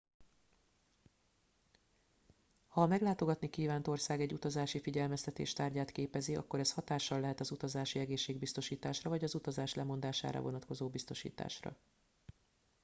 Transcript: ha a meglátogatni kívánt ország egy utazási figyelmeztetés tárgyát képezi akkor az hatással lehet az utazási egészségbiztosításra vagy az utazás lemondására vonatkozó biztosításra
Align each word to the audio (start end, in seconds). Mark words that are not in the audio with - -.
ha 2.67 2.81
a 2.81 2.85
meglátogatni 2.87 3.49
kívánt 3.49 3.87
ország 3.87 4.21
egy 4.21 4.33
utazási 4.33 4.79
figyelmeztetés 4.81 5.53
tárgyát 5.53 5.91
képezi 5.91 6.35
akkor 6.35 6.59
az 6.59 6.71
hatással 6.71 7.19
lehet 7.19 7.39
az 7.39 7.51
utazási 7.51 7.99
egészségbiztosításra 7.99 9.09
vagy 9.09 9.23
az 9.23 9.35
utazás 9.35 9.73
lemondására 9.73 10.41
vonatkozó 10.41 10.89
biztosításra 10.89 11.77